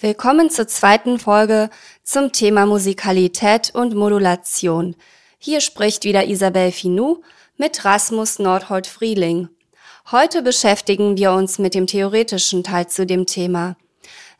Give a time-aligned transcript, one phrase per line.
[0.00, 1.70] Willkommen zur zweiten Folge
[2.02, 4.96] zum Thema Musikalität und Modulation.
[5.38, 7.22] Hier spricht wieder Isabel Finou
[7.56, 9.48] mit Rasmus Nordholt Frieling.
[10.10, 13.76] Heute beschäftigen wir uns mit dem theoretischen Teil zu dem Thema.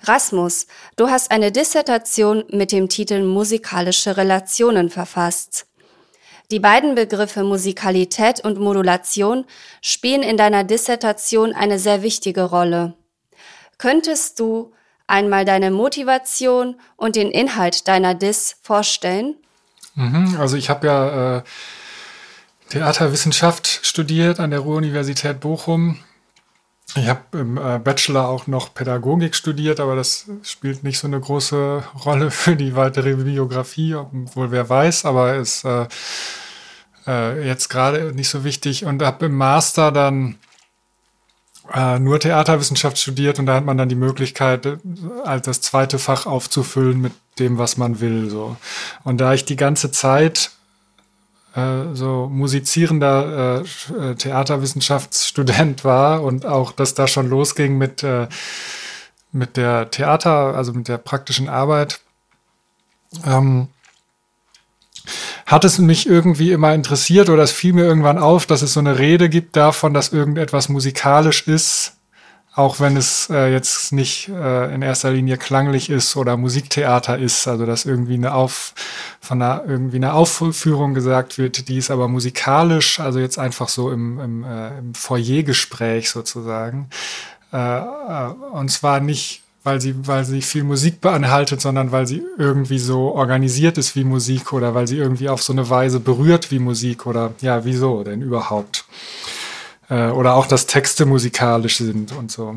[0.08, 0.66] Rasmus,
[0.96, 5.66] du hast eine Dissertation mit dem Titel Musikalische Relationen verfasst.
[6.50, 9.46] Die beiden Begriffe Musikalität und Modulation
[9.80, 12.94] spielen in deiner Dissertation eine sehr wichtige Rolle.
[13.78, 14.72] Könntest du
[15.06, 19.36] einmal deine Motivation und den Inhalt deiner Diss vorstellen?
[19.94, 21.42] Mhm, also ich habe ja äh,
[22.68, 25.98] Theaterwissenschaft studiert an der Ruhr-Universität Bochum.
[26.96, 31.18] Ich habe im äh, Bachelor auch noch Pädagogik studiert, aber das spielt nicht so eine
[31.18, 35.86] große Rolle für die weitere Biografie, obwohl wer weiß, aber ist äh,
[37.06, 38.84] äh, jetzt gerade nicht so wichtig.
[38.84, 40.38] Und habe im Master dann
[41.72, 44.76] äh, nur Theaterwissenschaft studiert und da hat man dann die Möglichkeit, äh,
[45.24, 48.30] als das zweite Fach aufzufüllen mit dem, was man will.
[48.30, 48.56] So.
[49.02, 50.50] Und da ich die ganze Zeit
[51.54, 58.28] äh, so musizierender äh, äh, Theaterwissenschaftsstudent war und auch, dass da schon losging mit, äh,
[59.32, 62.00] mit der Theater, also mit der praktischen Arbeit,
[63.24, 63.68] ähm,
[65.46, 68.80] hat es mich irgendwie immer interessiert oder es fiel mir irgendwann auf, dass es so
[68.80, 71.98] eine Rede gibt davon, dass irgendetwas musikalisch ist,
[72.56, 77.48] auch wenn es äh, jetzt nicht äh, in erster Linie klanglich ist oder Musiktheater ist,
[77.48, 78.74] also dass irgendwie eine Auf
[79.20, 83.90] von einer irgendwie eine Aufführung gesagt wird, die ist aber musikalisch, also jetzt einfach so
[83.90, 86.90] im, im, äh, im Foyergespräch sozusagen.
[87.52, 87.82] Äh, äh,
[88.52, 93.14] und zwar nicht weil sie, weil sie viel Musik beinhaltet, sondern weil sie irgendwie so
[93.14, 97.06] organisiert ist wie Musik oder weil sie irgendwie auf so eine Weise berührt wie Musik
[97.06, 98.84] oder ja, wieso denn überhaupt?
[99.88, 102.56] Äh, oder auch, dass Texte musikalisch sind und so.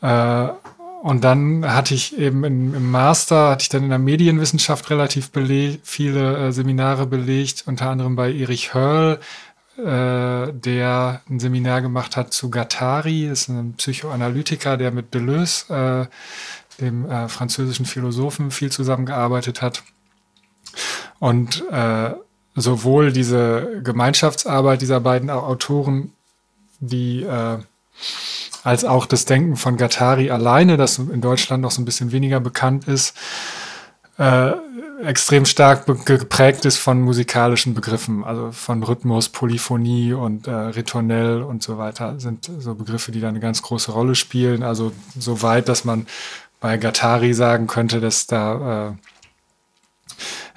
[0.00, 0.48] Äh,
[1.02, 5.30] und dann hatte ich eben in, im Master, hatte ich dann in der Medienwissenschaft relativ
[5.82, 9.18] viele äh, Seminare belegt, unter anderem bei Erich Hörl,
[9.76, 16.08] äh, der ein Seminar gemacht hat zu Gattari, ist ein Psychoanalytiker, der mit Deleuze,
[16.78, 19.82] äh, dem äh, französischen Philosophen, viel zusammengearbeitet hat.
[21.18, 22.12] Und äh,
[22.54, 26.12] sowohl diese Gemeinschaftsarbeit dieser beiden Autoren,
[26.80, 27.58] die äh,
[28.64, 32.40] als auch das Denken von Gattari alleine, das in Deutschland noch so ein bisschen weniger
[32.40, 33.16] bekannt ist,
[34.18, 34.52] äh,
[35.02, 41.62] extrem stark geprägt ist von musikalischen Begriffen, also von Rhythmus, Polyphonie und äh, Ritornell und
[41.62, 44.62] so weiter, sind so Begriffe, die da eine ganz große Rolle spielen.
[44.62, 46.06] Also so weit, dass man
[46.60, 48.92] bei Gattari sagen könnte, dass da äh,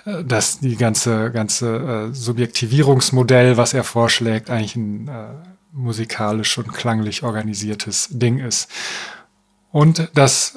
[0.06, 5.28] dass die ganze ganze äh, Subjektivierungsmodell, was er vorschlägt, eigentlich ein äh,
[5.72, 8.70] musikalisch und klanglich organisiertes Ding ist.
[9.72, 10.56] Und das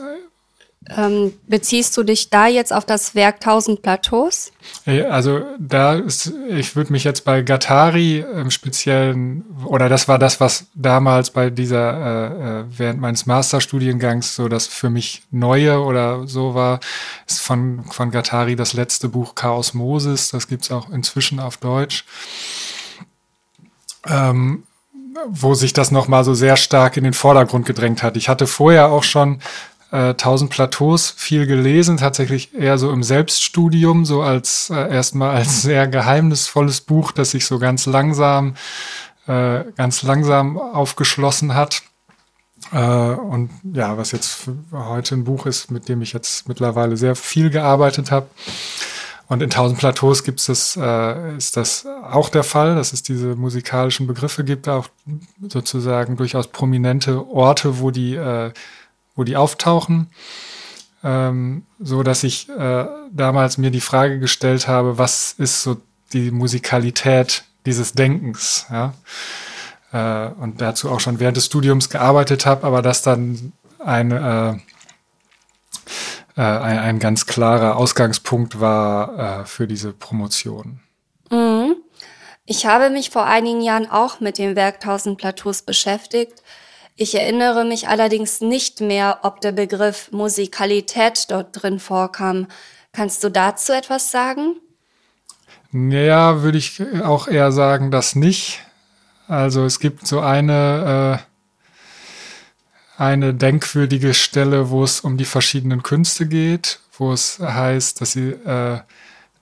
[0.96, 4.52] ähm, beziehst du dich da jetzt auf das Werk 1000 Plateaus?
[4.86, 10.40] Also da ist, ich würde mich jetzt bei Gattari im Speziellen, oder das war das,
[10.40, 16.26] was damals bei dieser, äh, äh, während meines Masterstudiengangs so das für mich Neue oder
[16.26, 16.80] so war,
[17.26, 22.04] ist von, von Gattari das letzte Buch Chaos Moses, das gibt's auch inzwischen auf Deutsch.
[24.06, 24.62] Ähm,
[25.26, 28.16] wo sich das nochmal so sehr stark in den Vordergrund gedrängt hat.
[28.16, 29.40] Ich hatte vorher auch schon
[29.90, 35.62] äh, 1000 Plateaus viel gelesen, tatsächlich eher so im Selbststudium, so als äh, erstmal als
[35.62, 38.54] sehr geheimnisvolles Buch, das sich so ganz langsam,
[39.26, 41.82] äh, ganz langsam aufgeschlossen hat.
[42.72, 47.14] Äh, und ja, was jetzt heute ein Buch ist, mit dem ich jetzt mittlerweile sehr
[47.14, 48.26] viel gearbeitet habe.
[49.28, 53.02] Und in 1000 Plateaus gibt es das, äh, ist das auch der Fall, dass es
[53.02, 54.88] diese musikalischen Begriffe gibt, auch
[55.48, 58.52] sozusagen durchaus prominente Orte, wo die äh,
[59.18, 60.06] wo die auftauchen,
[61.02, 65.76] ähm, so dass ich äh, damals mir die Frage gestellt habe, was ist so
[66.12, 68.94] die Musikalität dieses Denkens, ja?
[69.92, 73.52] Äh, und dazu auch schon während des Studiums gearbeitet habe, aber das dann
[73.84, 74.56] ein, äh, äh,
[76.36, 80.80] ein, ein, ganz klarer Ausgangspunkt war äh, für diese Promotion.
[81.30, 81.74] Mhm.
[82.46, 86.42] Ich habe mich vor einigen Jahren auch mit dem Werk 1000 Plateaus beschäftigt
[86.98, 92.48] ich erinnere mich allerdings nicht mehr, ob der Begriff Musikalität dort drin vorkam.
[92.92, 94.56] Kannst du dazu etwas sagen?
[95.70, 98.60] Naja, würde ich auch eher sagen, dass nicht.
[99.28, 101.20] Also es gibt so eine,
[102.98, 108.12] äh, eine denkwürdige Stelle, wo es um die verschiedenen Künste geht, wo es heißt, dass
[108.12, 108.80] sie, äh,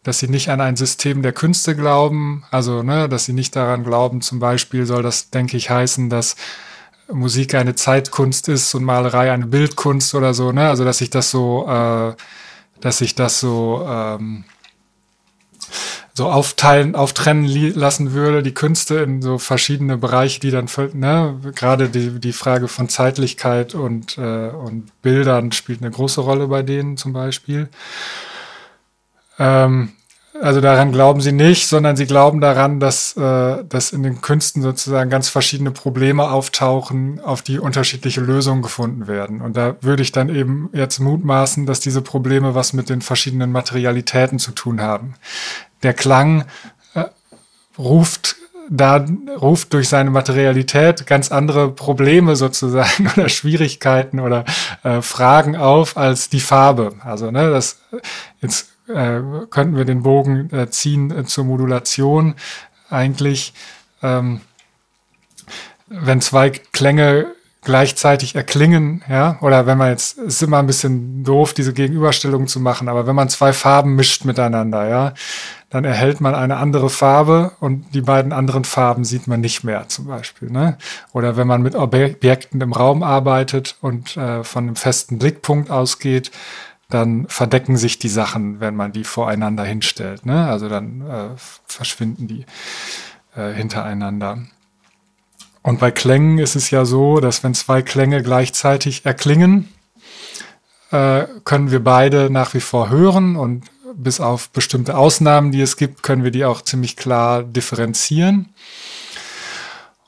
[0.03, 3.83] dass sie nicht an ein System der Künste glauben, also ne, dass sie nicht daran
[3.83, 6.37] glauben, zum Beispiel soll das, denke ich, heißen, dass
[7.13, 10.69] Musik eine Zeitkunst ist und Malerei eine Bildkunst oder so, ne?
[10.69, 12.15] Also dass ich das so, äh,
[12.81, 14.45] dass ich das so ähm,
[16.17, 21.91] so aufteilen, auftrennen lassen würde, die Künste in so verschiedene Bereiche, die dann, ne, gerade
[21.91, 26.97] die, die Frage von Zeitlichkeit und, äh, und Bildern spielt eine große Rolle bei denen
[26.97, 27.69] zum Beispiel.
[29.39, 29.93] Ähm,
[30.41, 34.63] also daran glauben sie nicht, sondern sie glauben daran, dass, äh, dass in den Künsten
[34.63, 39.41] sozusagen ganz verschiedene Probleme auftauchen, auf die unterschiedliche Lösungen gefunden werden.
[39.41, 43.53] Und da würde ich dann eben jetzt mutmaßen, dass diese Probleme was mit den verschiedenen
[43.53, 45.15] Materialitäten zu tun haben.
[45.83, 46.45] Der Klang
[46.95, 47.05] äh,
[47.79, 48.37] ruft
[48.69, 49.05] da
[49.41, 54.45] ruft durch seine Materialität ganz andere Probleme sozusagen oder Schwierigkeiten oder
[54.83, 56.95] äh, Fragen auf als die Farbe.
[57.05, 57.79] Also ne, das
[58.41, 62.35] jetzt äh, könnten wir den Bogen äh, ziehen äh, zur Modulation.
[62.89, 63.53] Eigentlich,
[64.03, 64.41] ähm,
[65.89, 67.27] wenn zwei Klänge
[67.67, 72.47] gleichzeitig erklingen, ja, oder wenn man jetzt, es ist immer ein bisschen doof, diese Gegenüberstellung
[72.47, 75.15] zu machen, aber wenn man zwei Farben mischt miteinander, ja,
[75.69, 79.89] dann erhält man eine andere Farbe und die beiden anderen Farben sieht man nicht mehr
[79.89, 80.49] zum Beispiel.
[80.49, 80.79] Ne?
[81.13, 86.31] Oder wenn man mit Objekten im Raum arbeitet und äh, von einem festen Blickpunkt ausgeht,
[86.89, 90.25] dann verdecken sich die Sachen, wenn man die voreinander hinstellt.
[90.25, 90.49] Ne?
[90.49, 91.29] Also dann äh,
[91.67, 92.47] verschwinden die
[93.35, 94.39] äh, hintereinander.
[95.63, 99.69] Und bei Klängen ist es ja so, dass wenn zwei Klänge gleichzeitig erklingen,
[100.93, 105.77] äh, können wir beide nach wie vor hören und bis auf bestimmte Ausnahmen, die es
[105.77, 108.55] gibt, können wir die auch ziemlich klar differenzieren.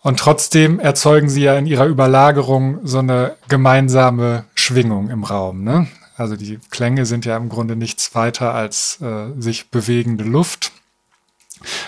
[0.03, 5.65] Und trotzdem erzeugen sie ja in ihrer Überlagerung so eine gemeinsame Schwingung im Raum.
[5.65, 5.89] Ne?
[6.19, 10.73] Also die Klänge sind ja im Grunde nichts weiter als äh, sich bewegende Luft.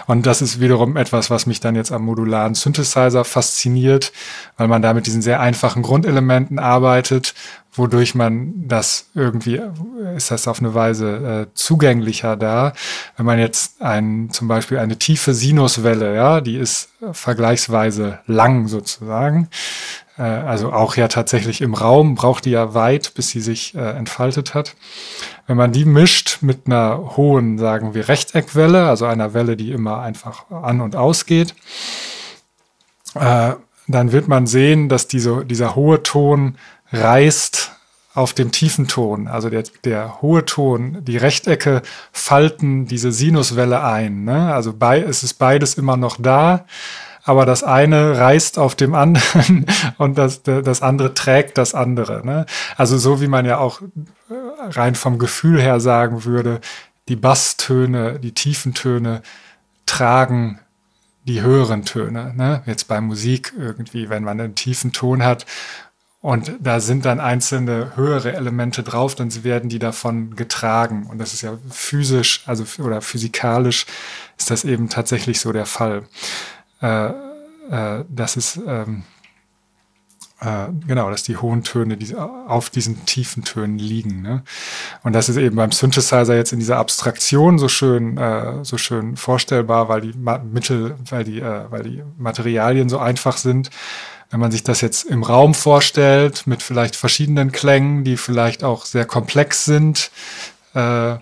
[0.07, 4.13] Und das ist wiederum etwas, was mich dann jetzt am modularen Synthesizer fasziniert,
[4.57, 7.35] weil man da mit diesen sehr einfachen Grundelementen arbeitet,
[7.73, 9.61] wodurch man das irgendwie,
[10.17, 12.73] ist das auf eine Weise äh, zugänglicher da.
[13.17, 19.49] Wenn man jetzt ein, zum Beispiel eine tiefe Sinuswelle, ja, die ist vergleichsweise lang sozusagen,
[20.21, 23.79] äh, also auch ja tatsächlich im Raum, braucht die ja weit, bis sie sich äh,
[23.79, 24.77] entfaltet hat.
[25.47, 30.01] Wenn man die mischt mit einer hohen, sagen wir, Rechteckwelle, also einer Welle, die immer
[30.01, 31.55] einfach an und ausgeht,
[33.15, 33.55] äh,
[33.89, 36.57] dann wird man sehen, dass diese, dieser hohe Ton
[36.93, 37.73] reißt
[38.13, 41.81] auf dem tiefen Ton, also der, der hohe Ton, die Rechtecke
[42.13, 44.25] falten diese Sinuswelle ein.
[44.25, 44.53] Ne?
[44.53, 46.67] Also bei, es ist beides immer noch da,
[47.23, 49.67] aber das eine reißt auf dem anderen
[49.99, 52.25] und das, das andere trägt das andere.
[52.25, 52.47] Ne?
[52.77, 54.35] Also so wie man ja auch äh,
[54.69, 56.61] rein vom Gefühl her sagen würde,
[57.09, 59.23] die Basstöne, die tiefen Töne
[59.87, 60.61] tragen
[61.25, 62.33] die höheren Töne.
[62.35, 62.63] Ne?
[62.67, 65.47] Jetzt bei Musik irgendwie, wenn man einen tiefen Ton hat
[66.23, 71.07] und da sind dann einzelne höhere Elemente drauf, dann werden die davon getragen.
[71.07, 73.87] Und das ist ja physisch, also oder physikalisch
[74.39, 76.03] ist das eben tatsächlich so der Fall
[76.81, 77.07] äh,
[77.71, 79.05] äh, dass es ähm,
[80.41, 81.99] äh, genau, dass die hohen Töne
[82.49, 84.23] auf diesen tiefen Tönen liegen.
[84.23, 84.43] Ne?
[85.03, 89.17] Und das ist eben beim Synthesizer jetzt in dieser Abstraktion so schön, äh, so schön
[89.17, 93.71] vorstellbar, weil die Ma Mittel, weil die, äh, weil die Materialien so einfach sind.
[94.31, 98.87] Wenn man sich das jetzt im Raum vorstellt, mit vielleicht verschiedenen Klängen, die vielleicht auch
[98.87, 100.11] sehr komplex sind
[100.75, 101.17] äh,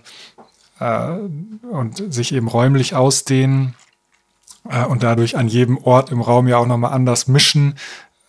[0.79, 3.75] und sich eben räumlich ausdehnen,
[4.69, 7.75] äh, und dadurch an jedem Ort im Raum ja auch nochmal anders mischen,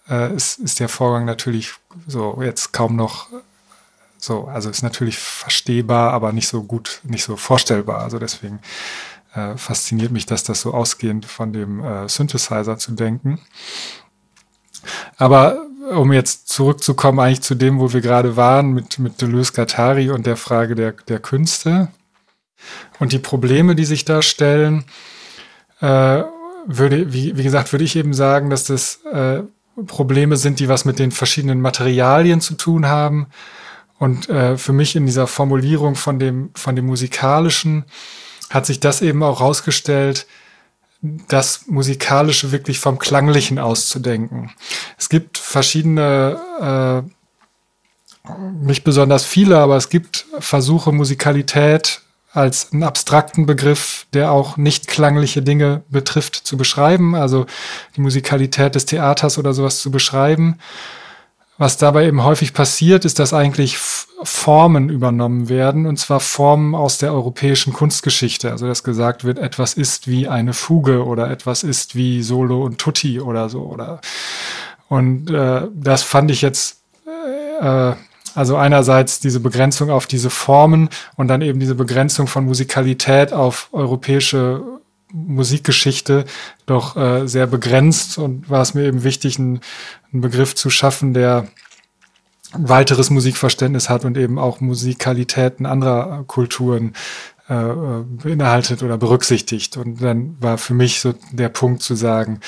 [0.09, 1.75] äh, ist, ist der Vorgang natürlich
[2.06, 3.28] so jetzt kaum noch
[4.18, 8.02] so, also ist natürlich verstehbar, aber nicht so gut, nicht so vorstellbar.
[8.02, 8.61] Also deswegen
[9.35, 13.40] äh, fasziniert mich, dass das so ausgehend von dem äh, Synthesizer zu denken.
[15.16, 20.26] Aber um jetzt zurückzukommen eigentlich zu dem, wo wir gerade waren, mit, mit Deleuze-Guattari und
[20.26, 21.88] der Frage der, der Künste
[22.99, 24.85] und die Probleme, die sich da stellen,
[25.80, 26.22] äh,
[26.66, 29.42] würde, wie, wie gesagt, würde ich eben sagen, dass das äh,
[29.87, 33.26] Probleme sind, die was mit den verschiedenen Materialien zu tun haben.
[33.99, 37.84] Und äh, für mich in dieser Formulierung von dem, von dem Musikalischen
[38.50, 40.26] hat sich das eben auch rausgestellt,
[41.28, 44.50] das Musikalische wirklich vom Klanglichen auszudenken.
[44.99, 47.04] Es gibt verschiedene,
[48.26, 48.32] äh,
[48.62, 54.87] nicht besonders viele, aber es gibt Versuche, Musikalität als einen abstrakten Begriff, der auch nicht
[54.87, 57.46] klangliche Dinge betrifft, zu beschreiben, also
[57.96, 60.58] die Musikalität des Theaters oder sowas zu beschreiben.
[61.58, 66.96] was dabei eben häufig passiert, ist, dass eigentlich Formen übernommen werden, und zwar Formen aus
[66.96, 68.50] der europäischen Kunstgeschichte.
[68.50, 72.78] Also dass gesagt wird, etwas ist wie eine Fuge oder etwas ist wie Solo und
[72.78, 73.60] Tutti oder so.
[73.60, 74.00] Oder
[74.88, 76.78] und äh, das fand ich jetzt
[77.60, 77.92] äh,
[78.34, 83.68] also einerseits diese Begrenzung auf diese Formen und dann eben diese Begrenzung von Musikalität auf
[83.72, 84.62] europäische
[85.12, 86.25] Musikgeschichte
[86.66, 89.60] doch äh, sehr begrenzt und war es mir eben wichtig, einen,
[90.12, 91.49] einen Begriff zu schaffen, der
[92.52, 96.94] ein weiteres Musikverständnis hat und eben auch Musikalitäten anderer Kulturen
[97.49, 97.54] äh,
[98.22, 99.76] beinhaltet oder berücksichtigt.
[99.76, 102.40] Und dann war für mich so der Punkt zu sagen,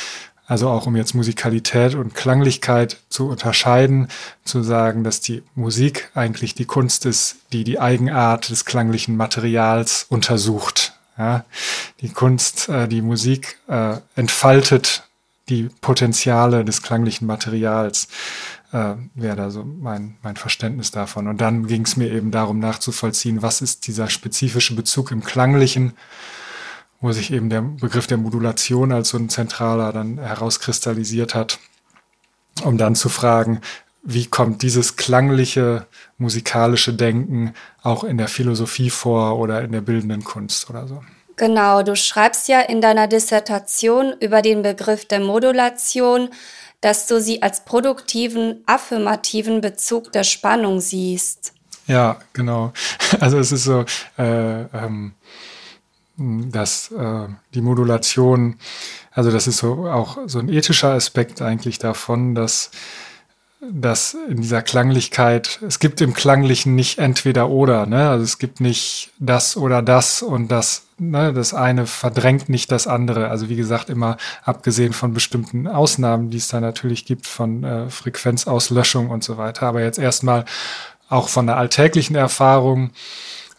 [0.47, 4.09] also auch um jetzt Musikalität und Klanglichkeit zu unterscheiden,
[4.45, 10.07] zu sagen, dass die Musik eigentlich die Kunst ist, die die Eigenart des klanglichen Materials
[10.09, 11.45] untersucht ja,
[12.01, 15.09] die Kunst, äh, die Musik äh, entfaltet
[15.49, 18.09] die Potenziale des klanglichen Materials,
[18.73, 21.29] äh, wäre da so mein, mein Verständnis davon.
[21.29, 25.93] Und dann ging es mir eben darum nachzuvollziehen, was ist dieser spezifische Bezug im Klanglichen,
[27.03, 31.59] wo sich eben der Begriff der Modulation als so ein zentraler dann herauskristallisiert hat,
[32.65, 33.61] um dann zu fragen,
[34.05, 40.25] wie kommt dieses klangliche, musikalische Denken auch in der Philosophie vor oder in der bildenden
[40.25, 41.03] Kunst oder so.
[41.37, 46.31] Genau, du schreibst ja in deiner Dissertation über den Begriff der Modulation,
[46.81, 51.53] dass du sie als produktiven, affirmativen Bezug der Spannung siehst.
[51.87, 52.73] Ja, genau.
[53.21, 53.85] Also es ist so,
[54.19, 55.13] äh, ähm,
[56.51, 58.57] dass äh, die Modulation,
[59.13, 62.71] also das ist so auch so ein ethischer Aspekt eigentlich davon, dass
[63.71, 68.09] dass in dieser Klanglichkeit, es gibt im Klanglichen nicht entweder oder, ne?
[68.11, 71.33] Also es gibt nicht das oder das und das, ne?
[71.33, 73.29] Das eine verdrängt nicht das andere.
[73.29, 77.89] Also wie gesagt, immer abgesehen von bestimmten Ausnahmen, die es da natürlich gibt, von äh,
[77.89, 79.67] Frequenzauslöschung und so weiter.
[79.67, 80.45] Aber jetzt erstmal
[81.09, 82.91] auch von der alltäglichen Erfahrung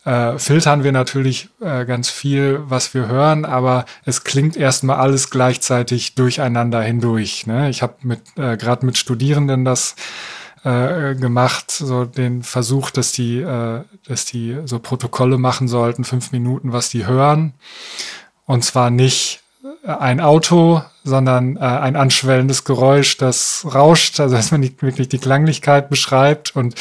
[0.05, 5.29] äh, filtern wir natürlich äh, ganz viel, was wir hören, aber es klingt erstmal alles
[5.29, 7.47] gleichzeitig durcheinander hindurch.
[7.47, 7.69] Ne?
[7.69, 9.95] Ich habe mit äh, gerade mit Studierenden das
[10.63, 16.31] äh, gemacht, so den Versuch, dass die, äh, dass die so Protokolle machen sollten, fünf
[16.31, 17.53] Minuten, was die hören.
[18.45, 19.42] Und zwar nicht
[19.83, 25.19] ein Auto, sondern äh, ein anschwellendes Geräusch, das rauscht, also dass man die, wirklich die
[25.19, 26.75] Klanglichkeit beschreibt und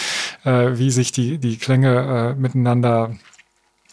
[0.45, 3.17] äh, wie sich die, die Klänge äh, miteinander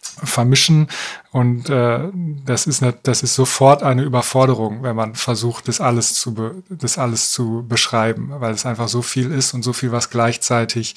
[0.02, 0.88] vermischen.
[1.32, 2.10] Und äh,
[2.46, 6.64] das, ist ne, das ist sofort eine Überforderung, wenn man versucht, das alles, zu be,
[6.70, 10.96] das alles zu beschreiben, weil es einfach so viel ist und so viel, was gleichzeitig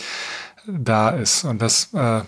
[0.67, 1.45] da ist.
[1.45, 2.23] Und das äh,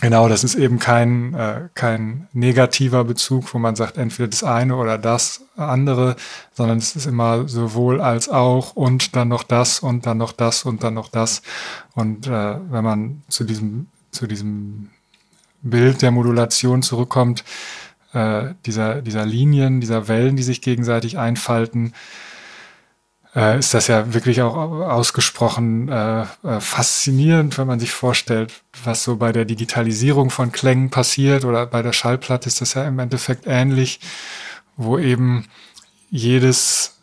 [0.00, 4.76] Genau, das ist eben kein, äh, kein negativer Bezug, wo man sagt, entweder das eine
[4.76, 6.14] oder das andere,
[6.52, 10.64] sondern es ist immer sowohl als auch und dann noch das und dann noch das
[10.64, 11.42] und dann noch das.
[11.94, 12.30] Und äh,
[12.70, 14.90] wenn man zu diesem, zu diesem
[15.62, 17.42] Bild der Modulation zurückkommt,
[18.12, 21.92] äh, dieser, dieser Linien, dieser Wellen, die sich gegenseitig einfalten,
[23.34, 28.52] äh, ist das ja wirklich auch ausgesprochen äh, äh, faszinierend, wenn man sich vorstellt,
[28.84, 32.86] was so bei der Digitalisierung von Klängen passiert oder bei der Schallplatte ist das ja
[32.86, 34.00] im Endeffekt ähnlich,
[34.76, 35.46] wo eben
[36.10, 36.96] jedes,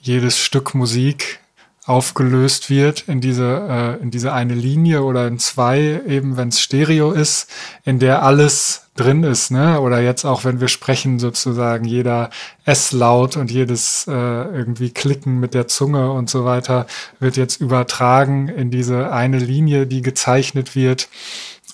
[0.00, 1.40] jedes Stück Musik
[1.86, 6.60] aufgelöst wird in diese, äh, in diese eine Linie oder in zwei, eben wenn es
[6.60, 7.48] Stereo ist,
[7.84, 9.80] in der alles drin ist, ne?
[9.80, 12.30] Oder jetzt auch, wenn wir sprechen, sozusagen jeder
[12.64, 16.86] S-Laut und jedes äh, irgendwie Klicken mit der Zunge und so weiter
[17.20, 21.08] wird jetzt übertragen in diese eine Linie, die gezeichnet wird,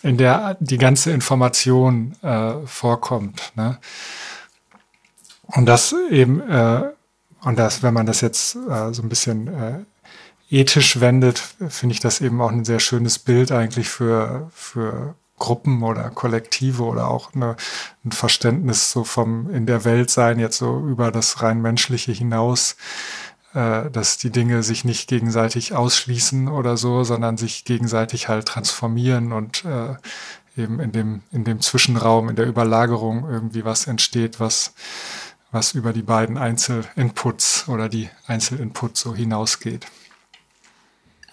[0.02, 3.52] in der die ganze Information äh, vorkommt.
[3.54, 3.78] Ne?
[5.46, 6.82] Und das eben, äh,
[7.44, 9.78] und das, wenn man das jetzt äh, so ein bisschen äh,
[10.52, 15.82] ethisch wendet, finde ich das eben auch ein sehr schönes Bild eigentlich für, für Gruppen
[15.82, 17.56] oder Kollektive oder auch eine,
[18.04, 22.76] ein Verständnis so vom in der Welt sein, jetzt so über das rein menschliche hinaus,
[23.54, 29.32] äh, dass die Dinge sich nicht gegenseitig ausschließen oder so, sondern sich gegenseitig halt transformieren
[29.32, 29.96] und äh,
[30.56, 34.74] eben in dem, in dem Zwischenraum, in der Überlagerung irgendwie was entsteht, was,
[35.50, 39.86] was über die beiden Einzelinputs oder die Einzelinputs so hinausgeht.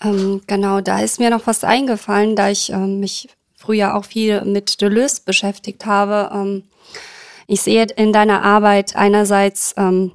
[0.01, 4.41] Ähm, genau, da ist mir noch was eingefallen, da ich ähm, mich früher auch viel
[4.45, 6.29] mit Deleuze beschäftigt habe.
[6.33, 6.63] Ähm,
[7.47, 10.13] ich sehe in deiner Arbeit einerseits ähm,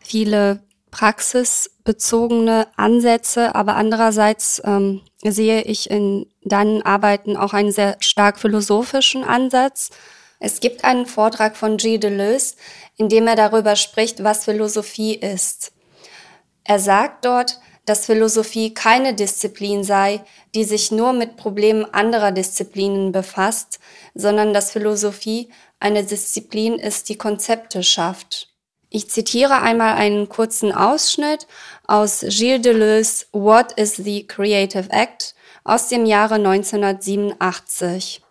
[0.00, 8.40] viele praxisbezogene Ansätze, aber andererseits ähm, sehe ich in deinen Arbeiten auch einen sehr stark
[8.40, 9.90] philosophischen Ansatz.
[10.40, 11.98] Es gibt einen Vortrag von G.
[11.98, 12.56] Deleuze,
[12.96, 15.72] in dem er darüber spricht, was Philosophie ist.
[16.64, 20.20] Er sagt dort, dass Philosophie keine Disziplin sei,
[20.54, 23.80] die sich nur mit Problemen anderer Disziplinen befasst,
[24.14, 25.48] sondern dass Philosophie
[25.80, 28.46] eine Disziplin ist, die Konzepte schafft.
[28.90, 31.48] Ich zitiere einmal einen kurzen Ausschnitt
[31.88, 38.22] aus Gilles Deleuze What is the Creative Act aus dem Jahre 1987.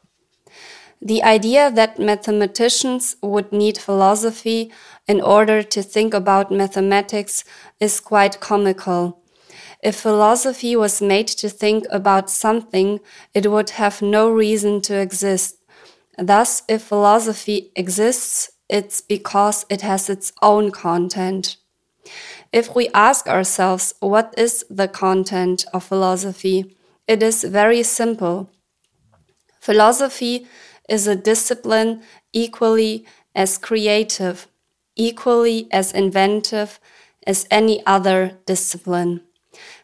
[1.02, 4.72] The idea that mathematicians would need philosophy
[5.06, 7.44] in order to think about mathematics
[7.82, 9.20] is quite comical.
[9.82, 13.00] If philosophy was made to think about something,
[13.34, 15.56] it would have no reason to exist.
[16.18, 21.56] Thus, if philosophy exists, it's because it has its own content.
[22.52, 26.76] If we ask ourselves, what is the content of philosophy?
[27.08, 28.50] It is very simple.
[29.62, 30.48] Philosophy
[30.90, 32.02] is a discipline
[32.34, 34.48] equally as creative,
[34.96, 36.80] equally as inventive
[37.26, 39.22] as any other discipline.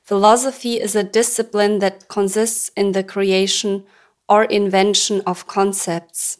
[0.07, 3.85] Philosophy is a discipline that consists in the creation
[4.29, 6.37] or invention of concepts.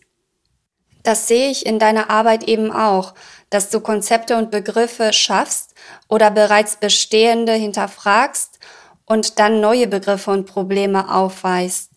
[1.01, 3.15] Das sehe ich in deiner Arbeit eben auch,
[3.49, 5.73] dass du Konzepte und Begriffe schaffst
[6.09, 8.59] oder bereits bestehende hinterfragst
[9.07, 11.89] und dann neue Begriffe und Probleme aufweist.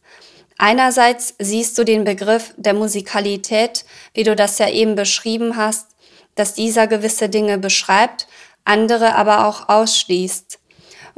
[0.57, 3.85] Einerseits siehst du den Begriff der Musikalität,
[4.15, 5.89] wie du das ja eben beschrieben hast,
[6.35, 8.27] dass dieser gewisse Dinge beschreibt,
[8.65, 10.58] andere aber auch ausschließt.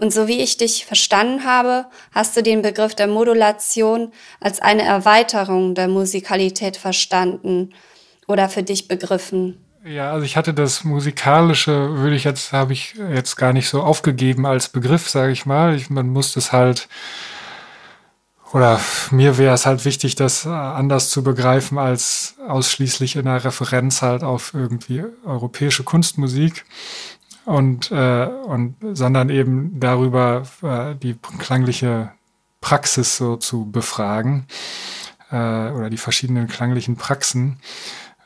[0.00, 4.82] Und so wie ich dich verstanden habe, hast du den Begriff der Modulation als eine
[4.82, 7.74] Erweiterung der Musikalität verstanden
[8.26, 9.62] oder für dich begriffen.
[9.84, 13.82] Ja, also ich hatte das musikalische, würde ich jetzt, habe ich jetzt gar nicht so
[13.82, 15.74] aufgegeben als Begriff, sage ich mal.
[15.74, 16.88] Ich, man muss das halt
[18.52, 18.80] oder
[19.12, 24.02] mir wäre es halt wichtig, das äh, anders zu begreifen als ausschließlich in einer Referenz
[24.02, 26.64] halt auf irgendwie europäische Kunstmusik
[27.44, 32.12] und, äh, und sondern eben darüber äh, die klangliche
[32.60, 34.46] Praxis so zu befragen
[35.30, 35.36] äh,
[35.70, 37.58] oder die verschiedenen klanglichen Praxen.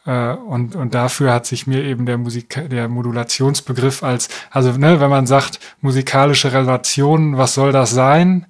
[0.07, 5.01] Äh, und, und dafür hat sich mir eben der Musik, der Modulationsbegriff als, also ne,
[5.01, 8.47] wenn man sagt, musikalische Relationen, was soll das sein?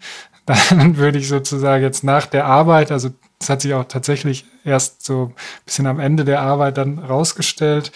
[0.47, 5.05] dann würde ich sozusagen jetzt nach der Arbeit, also das hat sich auch tatsächlich erst
[5.05, 5.35] so ein
[5.65, 7.93] bisschen am Ende der Arbeit dann rausgestellt,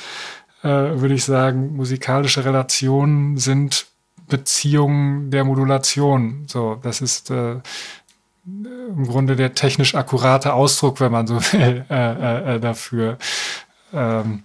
[0.62, 3.86] äh, würde ich sagen, musikalische Relationen sind
[4.28, 6.44] Beziehungen der Modulation.
[6.46, 7.56] So, das ist äh,
[8.44, 13.18] im Grunde der technisch akkurate Ausdruck, wenn man so will, äh, äh, äh dafür.
[13.92, 14.44] Ähm,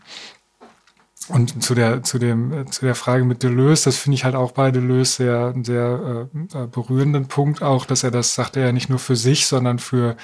[1.30, 4.52] und zu der, zu dem, zu der Frage mit Deleuze, das finde ich halt auch
[4.52, 8.71] bei Deleuze sehr, sehr äh, äh, berührenden Punkt auch, dass er das sagt er ja
[8.73, 10.17] nicht nur für sich, sondern für,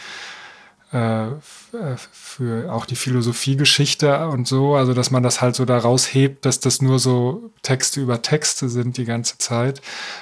[0.92, 6.60] für auch die Philosophiegeschichte und so, also dass man das halt so da raushebt, dass
[6.60, 9.82] das nur so Texte über Texte sind die ganze Zeit,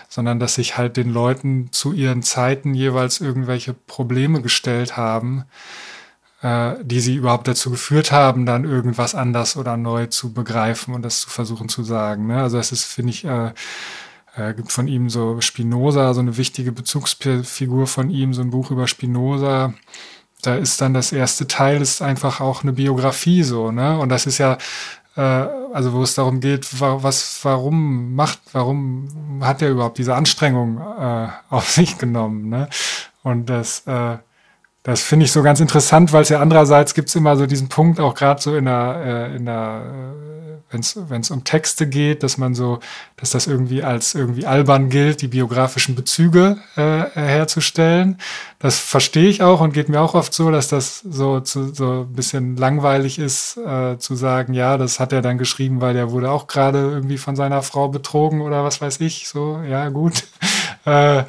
[0.09, 5.45] sondern dass sich halt den Leuten zu ihren Zeiten jeweils irgendwelche Probleme gestellt haben,
[6.41, 11.01] äh, die sie überhaupt dazu geführt haben, dann irgendwas anders oder neu zu begreifen und
[11.03, 12.27] das zu versuchen zu sagen.
[12.27, 12.41] Ne?
[12.41, 13.53] Also das ist, finde ich, äh,
[14.35, 18.69] äh, gibt von ihm so Spinoza, so eine wichtige Bezugsfigur von ihm, so ein Buch
[18.71, 19.73] über Spinoza.
[20.41, 23.99] Da ist dann das erste Teil, ist einfach auch eine Biografie so, ne?
[23.99, 24.57] Und das ist ja,
[25.15, 30.79] äh, also wo es darum geht, was, warum macht, warum hat er überhaupt diese Anstrengung
[30.79, 32.69] äh, auf sich genommen, ne?
[33.23, 34.17] Und das, äh,
[34.87, 37.67] das finde ich so ganz interessant, weil es ja andererseits gibt es immer so diesen
[37.67, 40.27] Punkt, auch gerade so in der, äh, in der äh,
[40.69, 42.79] wenn es um Texte geht, dass man so,
[43.17, 48.17] dass das irgendwie als irgendwie albern gilt, die biografischen Bezüge äh, herzustellen.
[48.59, 52.03] Das verstehe ich auch und geht mir auch oft so, dass das so, zu, so
[52.03, 56.11] ein bisschen langweilig ist, äh, zu sagen, ja, das hat er dann geschrieben, weil der
[56.11, 59.27] wurde auch gerade irgendwie von seiner Frau betrogen oder was weiß ich.
[59.27, 60.23] So, ja, gut.
[60.85, 61.23] äh,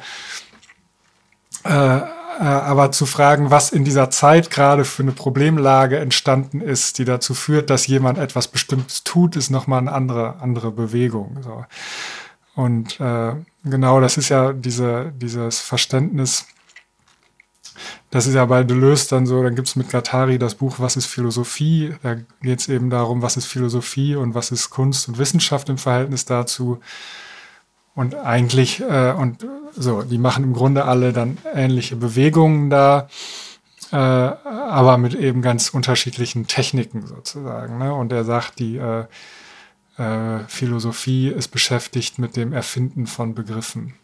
[1.65, 2.01] äh,
[2.43, 7.33] aber zu fragen, was in dieser Zeit gerade für eine Problemlage entstanden ist, die dazu
[7.33, 11.39] führt, dass jemand etwas Bestimmtes tut, ist nochmal eine andere, andere Bewegung.
[11.41, 11.65] So.
[12.55, 13.33] Und äh,
[13.65, 16.45] genau, das ist ja diese, dieses Verständnis,
[18.09, 20.95] das ist ja bei Deleuze dann so, dann gibt es mit Gattari das Buch Was
[20.95, 21.93] ist Philosophie?
[22.03, 25.77] Da geht es eben darum, was ist Philosophie und was ist Kunst und Wissenschaft im
[25.77, 26.79] Verhältnis dazu.
[27.95, 33.09] Und eigentlich, äh, und so, die machen im Grunde alle dann ähnliche Bewegungen da,
[33.91, 37.77] äh, aber mit eben ganz unterschiedlichen Techniken sozusagen.
[37.77, 37.93] Ne?
[37.93, 39.05] Und er sagt, die äh,
[39.97, 43.95] äh, Philosophie ist beschäftigt mit dem Erfinden von Begriffen.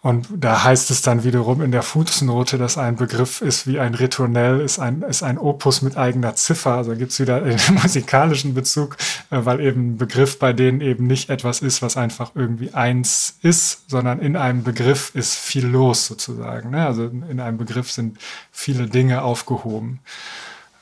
[0.00, 3.94] Und da heißt es dann wiederum in der Fußnote, dass ein Begriff ist wie ein
[3.94, 6.74] Ritornell, ist ein, ist ein Opus mit eigener Ziffer.
[6.74, 8.96] Also gibt es wieder einen musikalischen Bezug,
[9.30, 13.38] äh, weil eben ein Begriff bei denen eben nicht etwas ist, was einfach irgendwie eins
[13.42, 16.70] ist, sondern in einem Begriff ist viel los sozusagen.
[16.70, 16.86] Ne?
[16.86, 18.18] Also in einem Begriff sind
[18.52, 19.98] viele Dinge aufgehoben.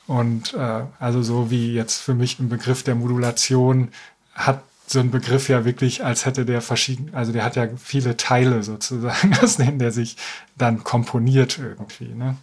[0.07, 3.89] Und äh, also so wie jetzt für mich im Begriff der Modulation
[4.35, 8.17] hat so ein Begriff ja wirklich, als hätte der verschiedene, also der hat ja viele
[8.17, 10.17] Teile sozusagen, aus denen der sich
[10.57, 12.15] dann komponiert irgendwie.
[12.15, 12.37] Ne?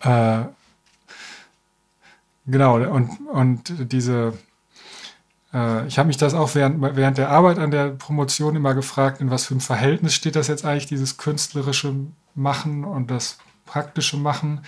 [0.00, 0.44] Äh,
[2.46, 4.34] genau, und, und diese,
[5.52, 9.20] äh, ich habe mich das auch während, während der Arbeit an der Promotion immer gefragt,
[9.20, 11.94] in was für einem Verhältnis steht das jetzt eigentlich, dieses künstlerische
[12.34, 14.60] Machen und das praktische Machen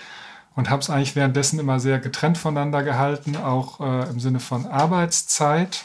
[0.57, 4.67] und habe es eigentlich währenddessen immer sehr getrennt voneinander gehalten, auch äh, im Sinne von
[4.67, 5.85] Arbeitszeit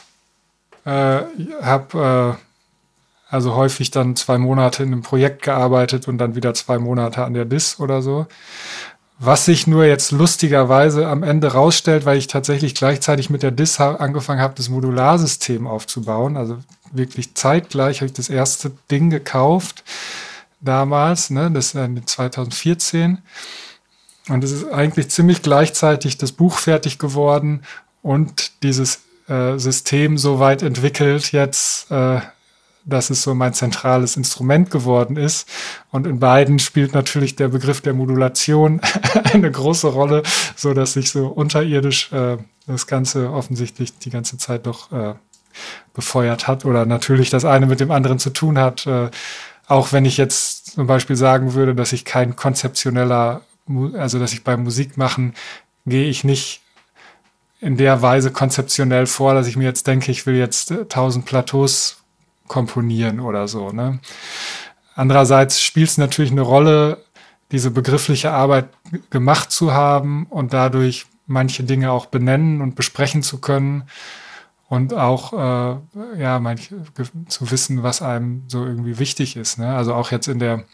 [0.84, 1.22] äh,
[1.62, 6.78] habe äh, also häufig dann zwei Monate in einem Projekt gearbeitet und dann wieder zwei
[6.78, 8.26] Monate an der DIS oder so.
[9.18, 13.78] Was sich nur jetzt lustigerweise am Ende rausstellt, weil ich tatsächlich gleichzeitig mit der DIS
[13.78, 16.36] angefangen habe, das Modularsystem aufzubauen.
[16.36, 16.58] Also
[16.90, 19.84] wirklich zeitgleich habe ich das erste Ding gekauft
[20.60, 23.18] damals, ne, das ist 2014.
[24.28, 27.62] Und es ist eigentlich ziemlich gleichzeitig das Buch fertig geworden
[28.02, 32.20] und dieses äh, System so weit entwickelt jetzt, äh,
[32.84, 35.48] dass es so mein zentrales Instrument geworden ist.
[35.90, 38.80] Und in beiden spielt natürlich der Begriff der Modulation
[39.32, 40.22] eine große Rolle,
[40.56, 45.14] so dass sich so unterirdisch äh, das Ganze offensichtlich die ganze Zeit doch äh,
[45.94, 48.86] befeuert hat oder natürlich das eine mit dem anderen zu tun hat.
[48.86, 49.10] Äh,
[49.66, 53.42] auch wenn ich jetzt zum Beispiel sagen würde, dass ich kein konzeptioneller,
[53.94, 55.34] also dass ich beim Musikmachen
[55.86, 56.60] gehe ich nicht
[57.60, 61.26] in der Weise konzeptionell vor, dass ich mir jetzt denke, ich will jetzt äh, tausend
[61.26, 61.98] Plateaus
[62.48, 63.70] komponieren oder so.
[63.70, 64.00] Ne?
[64.94, 67.04] Andererseits spielt es natürlich eine Rolle,
[67.52, 68.68] diese begriffliche Arbeit
[69.10, 73.84] gemacht zu haben und dadurch manche Dinge auch benennen und besprechen zu können
[74.68, 75.76] und auch äh,
[76.20, 76.72] ja manch,
[77.28, 79.58] zu wissen, was einem so irgendwie wichtig ist.
[79.58, 79.74] Ne?
[79.74, 80.64] Also auch jetzt in der,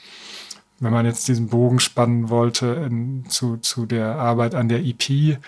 [0.80, 5.38] wenn man jetzt diesen Bogen spannen wollte in, zu, zu der Arbeit an der EP,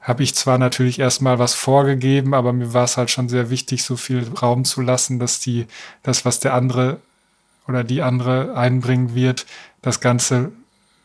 [0.00, 3.84] habe ich zwar natürlich erstmal was vorgegeben, aber mir war es halt schon sehr wichtig,
[3.84, 5.66] so viel Raum zu lassen, dass die,
[6.02, 6.98] das, was der andere
[7.68, 9.46] oder die andere einbringen wird,
[9.82, 10.52] das Ganze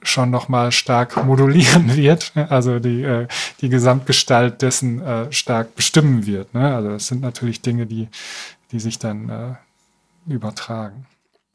[0.02, 3.28] schon nochmal stark modulieren wird, also die, äh,
[3.62, 6.54] die Gesamtgestalt dessen äh, stark bestimmen wird.
[6.54, 6.74] Ne?
[6.74, 8.08] Also das sind natürlich Dinge, die,
[8.72, 11.06] die sich dann äh, übertragen.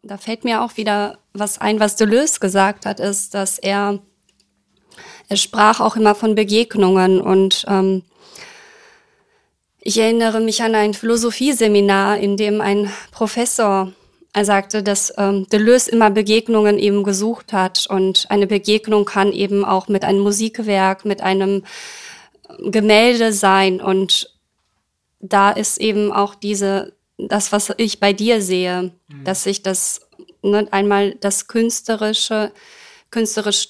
[0.03, 4.00] Da fällt mir auch wieder was ein, was Deleuze gesagt hat, ist, dass er
[5.31, 8.03] er sprach auch immer von Begegnungen und ähm,
[9.81, 13.93] ich erinnere mich an ein Philosophieseminar, in dem ein Professor
[14.33, 19.64] er sagte, dass ähm, Deleuze immer Begegnungen eben gesucht hat und eine Begegnung kann eben
[19.64, 21.64] auch mit einem Musikwerk, mit einem
[22.59, 24.37] Gemälde sein und
[25.21, 29.25] da ist eben auch diese das, was ich bei dir sehe, mhm.
[29.25, 30.01] dass sich das
[30.43, 32.51] ne, einmal das künstlerische,
[33.11, 33.69] künstlerisch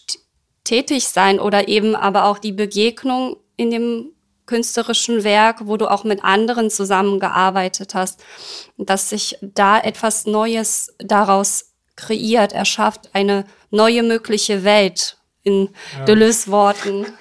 [0.65, 4.13] tätig sein oder eben aber auch die Begegnung in dem
[4.47, 8.23] künstlerischen Werk, wo du auch mit anderen zusammengearbeitet hast,
[8.77, 15.69] dass sich da etwas Neues daraus kreiert, erschafft, eine neue mögliche Welt in
[15.99, 16.05] ja.
[16.05, 17.07] Deleuze Worten.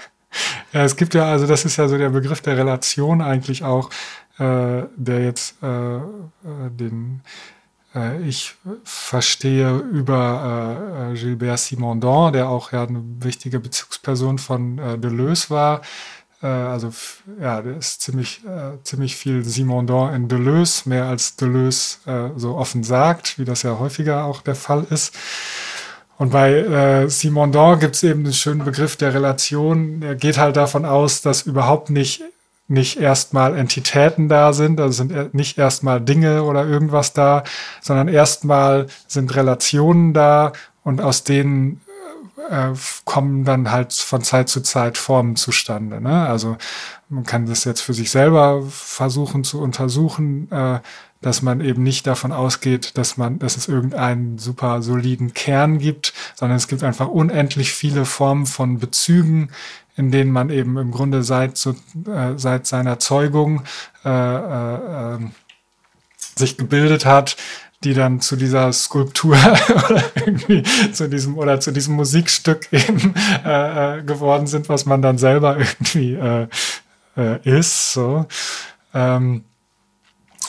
[0.74, 3.90] Ja, es gibt ja, also das ist ja so der Begriff der Relation eigentlich auch,
[4.38, 6.02] äh, der jetzt äh, äh
[6.70, 7.22] den
[8.24, 15.50] ich verstehe über äh, Gilbert Simondon, der auch ja eine wichtige Bezugsperson von äh, Deleuze
[15.50, 15.82] war.
[16.42, 16.92] Äh, also
[17.40, 22.56] ja, der ist ziemlich, äh, ziemlich viel Simondon in Deleuze, mehr als Deleuze äh, so
[22.56, 25.16] offen sagt, wie das ja häufiger auch der Fall ist.
[26.18, 30.02] Und bei äh, Simondon gibt es eben den schönen Begriff der Relation.
[30.02, 32.22] Er geht halt davon aus, dass überhaupt nicht
[32.70, 37.44] nicht erstmal Entitäten da sind, also sind nicht erstmal Dinge oder irgendwas da,
[37.82, 40.54] sondern erstmal sind Relationen da
[40.84, 41.82] und aus denen
[42.50, 42.74] äh,
[43.06, 46.00] kommen dann halt von Zeit zu Zeit Formen zustande.
[46.00, 46.28] Ne?
[46.28, 46.58] Also
[47.10, 50.80] man kann das jetzt für sich selber versuchen zu untersuchen, äh,
[51.22, 56.14] dass man eben nicht davon ausgeht, dass man, dass es irgendeinen super soliden Kern gibt,
[56.36, 59.50] sondern es gibt einfach unendlich viele Formen von Bezügen,
[60.00, 61.72] in denen man eben im Grunde seit, so,
[62.08, 63.64] äh, seit seiner Zeugung
[64.06, 65.32] äh, äh, ähm,
[66.38, 67.36] sich gebildet hat,
[67.84, 69.36] die dann zu dieser Skulptur
[69.90, 73.14] oder irgendwie zu diesem oder zu diesem Musikstück eben
[73.46, 76.48] äh, äh, geworden sind, was man dann selber irgendwie äh,
[77.18, 77.92] äh, ist.
[77.92, 78.26] So.
[78.94, 79.44] Ähm,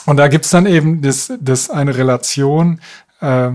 [0.05, 2.79] und da gibt's dann eben das, das eine Relation,
[3.21, 3.49] äh,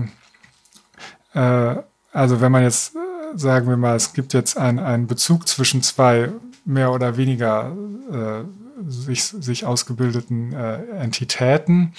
[1.33, 1.75] äh,
[2.13, 2.93] also wenn man jetzt,
[3.37, 6.29] sagen wir mal, es gibt jetzt einen Bezug zwischen zwei
[6.65, 7.75] mehr oder weniger
[8.11, 8.43] äh,
[8.87, 11.93] sich, sich ausgebildeten äh, Entitäten,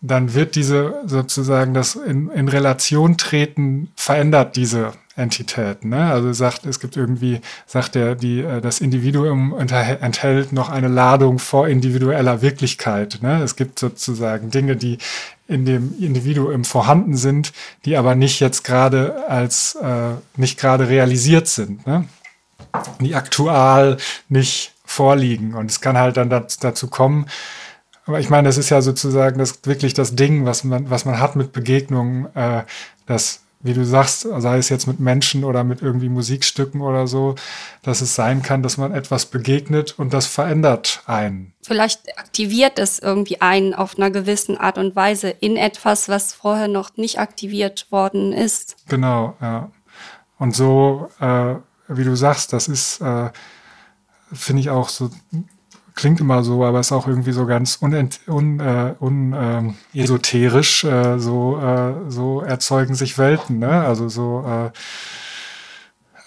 [0.00, 5.84] dann wird diese sozusagen das in, in Relation treten, verändert diese Entität.
[5.84, 6.10] Ne?
[6.10, 11.38] Also sagt, es gibt irgendwie, sagt er, die, äh, das Individuum enthält noch eine Ladung
[11.38, 13.18] vor individueller Wirklichkeit.
[13.22, 13.42] Ne?
[13.42, 14.98] Es gibt sozusagen Dinge, die
[15.48, 17.52] in dem Individuum vorhanden sind,
[17.84, 22.06] die aber nicht jetzt gerade als äh, nicht gerade realisiert sind, ne?
[23.00, 23.98] die aktual
[24.28, 25.54] nicht vorliegen.
[25.54, 27.26] Und es kann halt dann dazu kommen,
[28.06, 31.20] aber ich meine, das ist ja sozusagen das wirklich das Ding, was man, was man
[31.20, 32.64] hat mit Begegnungen, äh,
[33.06, 37.36] dass, wie du sagst, sei es jetzt mit Menschen oder mit irgendwie Musikstücken oder so,
[37.82, 41.52] dass es sein kann, dass man etwas begegnet und das verändert einen.
[41.62, 46.68] Vielleicht aktiviert es irgendwie einen auf einer gewissen Art und Weise in etwas, was vorher
[46.68, 48.76] noch nicht aktiviert worden ist.
[48.88, 49.70] Genau, ja.
[50.38, 51.54] Und so, äh,
[51.86, 53.30] wie du sagst, das ist, äh,
[54.32, 55.10] finde ich auch so
[55.94, 60.84] klingt immer so, aber ist auch irgendwie so ganz unent, un, äh, un, ähm, esoterisch.
[60.84, 63.58] Äh, so, äh, so erzeugen sich Welten.
[63.58, 63.84] Ne?
[63.84, 64.70] Also so, äh,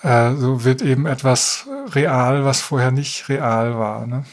[0.08, 4.06] äh, so wird eben etwas real, was vorher nicht real war.
[4.06, 4.26] Ne?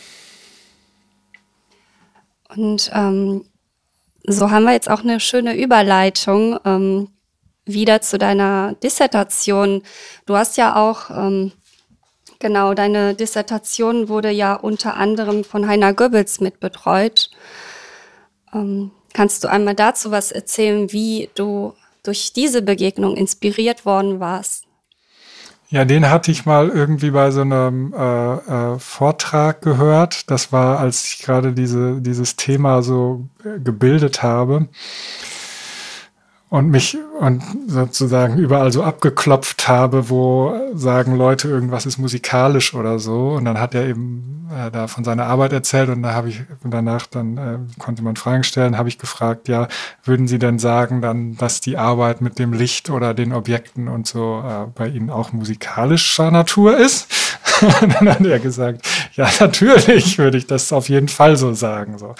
[2.54, 3.44] Und ähm,
[4.26, 7.08] so haben wir jetzt auch eine schöne Überleitung ähm,
[7.64, 9.82] wieder zu deiner Dissertation.
[10.26, 11.52] Du hast ja auch ähm,
[12.42, 17.30] Genau, deine Dissertation wurde ja unter anderem von Heiner Goebbels mitbetreut.
[18.52, 24.64] Ähm, kannst du einmal dazu was erzählen, wie du durch diese Begegnung inspiriert worden warst?
[25.68, 30.28] Ja, den hatte ich mal irgendwie bei so einem äh, äh, Vortrag gehört.
[30.28, 34.66] Das war, als ich gerade diese, dieses Thema so äh, gebildet habe
[36.52, 42.98] und mich und sozusagen überall so abgeklopft habe, wo sagen Leute, irgendwas ist musikalisch oder
[42.98, 43.30] so.
[43.30, 46.42] Und dann hat er eben äh, da von seiner Arbeit erzählt und da habe ich
[46.62, 49.66] danach dann äh, konnte man Fragen stellen, habe ich gefragt, ja,
[50.04, 54.06] würden Sie denn sagen dann, dass die Arbeit mit dem Licht oder den Objekten und
[54.06, 57.08] so äh, bei Ihnen auch musikalischer Natur ist?
[57.80, 61.98] dann hat er gesagt, ja, natürlich würde ich das auf jeden Fall so sagen.
[61.98, 62.14] So.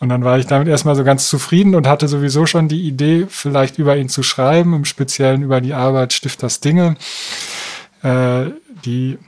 [0.00, 3.26] Und dann war ich damit erstmal so ganz zufrieden und hatte sowieso schon die Idee,
[3.28, 6.96] vielleicht über ihn zu schreiben, im Speziellen über die Arbeit Stifters Dinge,
[8.02, 8.46] äh,
[8.84, 9.18] die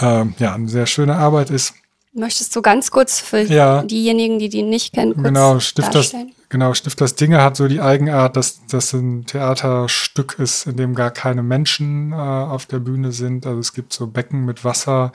[0.00, 1.74] äh, ja eine sehr schöne Arbeit ist.
[2.12, 6.32] Möchtest du ganz kurz für ja, diejenigen, die die nicht kennen, kurz genau, Stifters, darstellen?
[6.48, 11.10] Genau, Stifters Dinge hat so die Eigenart, dass das ein Theaterstück ist, in dem gar
[11.10, 13.46] keine Menschen äh, auf der Bühne sind.
[13.46, 15.12] Also es gibt so Becken mit Wasser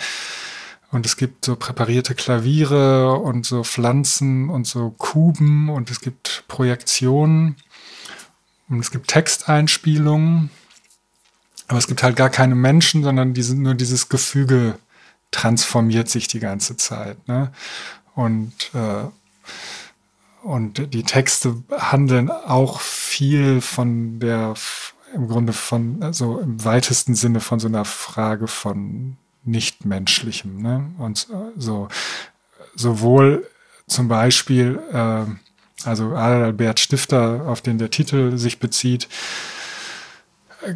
[0.92, 6.44] und es gibt so präparierte Klaviere und so Pflanzen und so Kuben und es gibt
[6.48, 7.56] Projektionen
[8.70, 10.52] und es gibt Texteinspielungen.
[11.68, 14.78] Aber es gibt halt gar keine Menschen, sondern diese, nur dieses Gefüge
[15.34, 17.28] transformiert sich die ganze Zeit.
[17.28, 17.52] Ne?
[18.16, 19.06] Und äh,
[20.44, 24.56] und die Texte handeln auch viel von der,
[25.14, 29.16] im Grunde von, so also im weitesten Sinne von so einer Frage von
[29.46, 30.62] Nichtmenschlichem.
[30.62, 30.92] Ne?
[30.98, 31.88] Und so,
[32.76, 33.48] sowohl
[33.88, 39.08] zum Beispiel, äh, also Adalbert Stifter, auf den der Titel sich bezieht,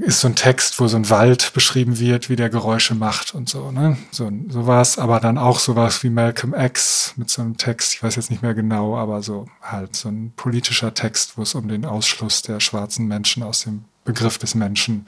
[0.02, 3.48] ist so ein Text, wo so ein Wald beschrieben wird, wie der Geräusche macht und
[3.50, 3.98] so, ne?
[4.12, 8.16] So, sowas, aber dann auch sowas wie Malcolm X mit so einem Text, ich weiß
[8.16, 11.86] jetzt nicht mehr genau, aber so halt so ein politischer Text, wo es um den
[11.86, 15.08] Ausschluss der schwarzen Menschen aus dem Begriff des Menschen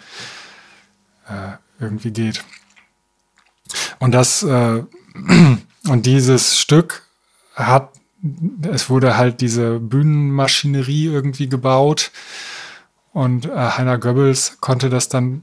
[1.28, 2.44] äh, irgendwie geht.
[4.00, 4.84] Und das, äh,
[5.88, 7.04] und dieses Stück
[7.54, 7.92] hat,
[8.62, 12.12] es wurde halt diese Bühnenmaschinerie irgendwie gebaut,
[13.19, 15.41] und äh, Heiner Goebbels konnte das dann,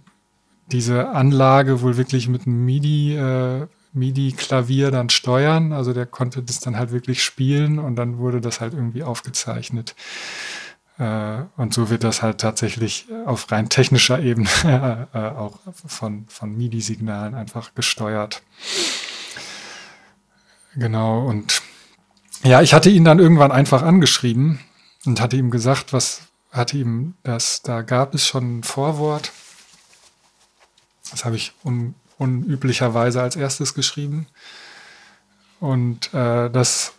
[0.72, 5.74] diese Anlage wohl wirklich mit einem MIDI, äh, MIDI-Klavier dann steuern.
[5.74, 9.94] Also der konnte das dann halt wirklich spielen und dann wurde das halt irgendwie aufgezeichnet.
[10.98, 14.48] Äh, und so wird das halt tatsächlich auf rein technischer Ebene
[15.12, 18.42] äh, auch von, von MIDI-Signalen einfach gesteuert.
[20.76, 21.60] Genau, und
[22.42, 24.60] ja, ich hatte ihn dann irgendwann einfach angeschrieben
[25.04, 26.22] und hatte ihm gesagt, was,
[26.56, 29.32] hatte ihm das, da gab es schon ein Vorwort.
[31.10, 34.26] Das habe ich un, unüblicherweise als erstes geschrieben.
[35.60, 36.92] Und äh, das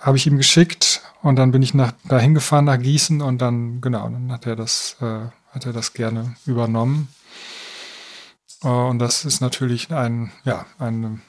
[0.00, 3.80] habe ich ihm geschickt und dann bin ich nach, dahin gefahren nach Gießen und dann,
[3.80, 7.08] genau, dann hat er das, äh, hat er das gerne übernommen.
[8.62, 11.20] Äh, und das ist natürlich ein, ja, eine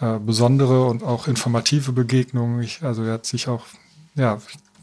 [0.00, 2.60] äh, besondere und auch informative Begegnung.
[2.60, 3.66] Ich, also er hat sich auch,
[4.16, 4.38] ja,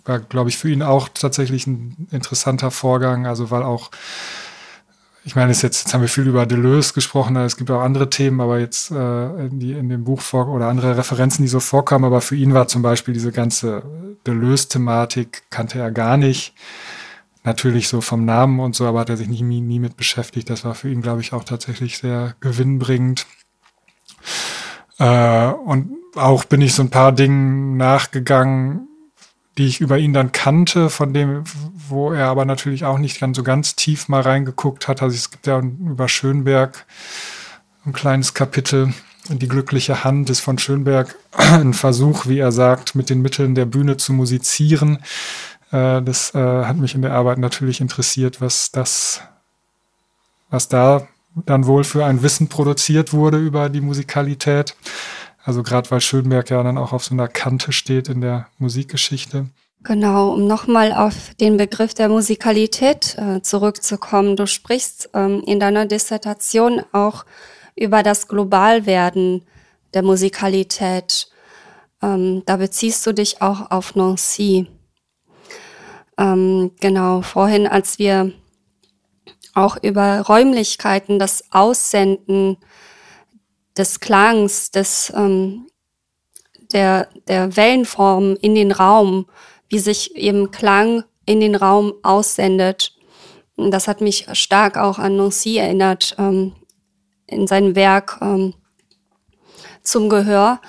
[0.05, 3.25] war, glaube ich, für ihn auch tatsächlich ein interessanter Vorgang.
[3.25, 3.91] Also weil auch,
[5.23, 8.41] ich meine, jetzt, jetzt haben wir viel über Deleuze gesprochen, es gibt auch andere Themen,
[8.41, 12.21] aber jetzt äh, die, in dem Buch vor oder andere Referenzen, die so vorkamen, aber
[12.21, 13.83] für ihn war zum Beispiel diese ganze
[14.25, 16.53] Deleuze-Thematik, kannte er gar nicht.
[17.43, 20.49] Natürlich so vom Namen und so, aber hat er sich nie, nie mit beschäftigt.
[20.49, 23.25] Das war für ihn, glaube ich, auch tatsächlich sehr gewinnbringend.
[24.97, 28.88] Äh, und auch bin ich so ein paar Dingen nachgegangen,
[29.57, 31.43] die ich über ihn dann kannte, von dem,
[31.89, 35.01] wo er aber natürlich auch nicht ganz so ganz tief mal reingeguckt hat.
[35.01, 36.85] Also es gibt ja über Schönberg
[37.85, 38.93] ein kleines Kapitel.
[39.27, 43.65] Die glückliche Hand ist von Schönberg ein Versuch, wie er sagt, mit den Mitteln der
[43.65, 44.99] Bühne zu musizieren.
[45.71, 49.21] Äh, das äh, hat mich in der Arbeit natürlich interessiert, was das,
[50.49, 51.07] was da
[51.45, 54.75] dann wohl für ein Wissen produziert wurde über die Musikalität.
[55.43, 59.47] Also gerade weil Schönberg ja dann auch auf so einer Kante steht in der Musikgeschichte.
[59.81, 64.35] Genau, um nochmal auf den Begriff der Musikalität äh, zurückzukommen.
[64.35, 67.25] Du sprichst ähm, in deiner Dissertation auch
[67.75, 69.45] über das Globalwerden
[69.93, 71.29] der Musikalität.
[72.01, 74.67] Ähm, da beziehst du dich auch auf Nancy.
[76.17, 78.33] Ähm, genau, vorhin, als wir
[79.53, 82.57] auch über Räumlichkeiten, das Aussenden
[83.79, 85.67] des Klangs, des, ähm,
[86.71, 89.25] der, der Wellenform in den Raum,
[89.69, 92.93] wie sich eben Klang in den Raum aussendet.
[93.57, 96.53] Das hat mich stark auch an Nancy erinnert, ähm,
[97.25, 98.53] in seinem Werk ähm,
[99.83, 100.59] zum Gehör